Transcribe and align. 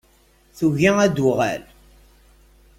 Tugi 0.57 0.89
ad 1.03 1.11
d-tuɣal. 1.13 1.61